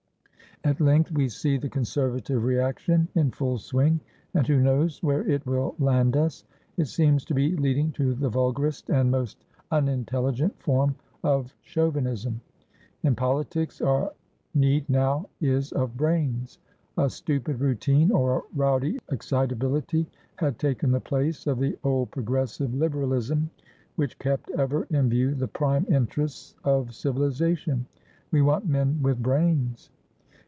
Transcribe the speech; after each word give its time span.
At 0.63 0.79
length 0.79 1.09
we 1.11 1.27
see 1.27 1.57
the 1.57 1.69
Conservative 1.69 2.43
reaction 2.43 3.07
in 3.15 3.31
full 3.31 3.57
swing, 3.57 3.99
and 4.35 4.45
who 4.45 4.59
knows 4.59 5.01
where 5.01 5.27
it 5.27 5.43
will 5.43 5.73
land 5.79 6.15
us? 6.15 6.43
It 6.77 6.85
seems 6.85 7.25
to 7.25 7.33
be 7.33 7.55
leading 7.55 7.91
to 7.93 8.13
the 8.13 8.29
vulgarest 8.29 8.87
and 8.91 9.09
most 9.09 9.43
unintelligent 9.71 10.61
form 10.61 10.93
of 11.23 11.51
chauvinism. 11.63 12.41
In 13.01 13.15
politics 13.15 13.81
our 13.81 14.13
need 14.53 14.87
now 14.87 15.25
is 15.39 15.71
of 15.71 15.97
brains. 15.97 16.59
A 16.95 17.09
stupid 17.09 17.59
routine, 17.59 18.11
or 18.11 18.37
a 18.37 18.41
rowdy 18.55 18.99
excitability, 19.09 20.05
had 20.35 20.59
taken 20.59 20.91
the 20.91 20.99
place 21.01 21.47
of 21.47 21.57
the 21.57 21.75
old 21.83 22.11
progressive 22.11 22.71
Liberalism, 22.71 23.49
which 23.95 24.19
kept 24.19 24.51
ever 24.51 24.83
in 24.91 25.09
view 25.09 25.33
the 25.33 25.47
prime 25.47 25.87
interests 25.89 26.53
of 26.63 26.93
civilisation. 26.93 27.87
We 28.29 28.43
want 28.43 28.67
men 28.69 29.01
with 29.01 29.23
brains." 29.23 29.89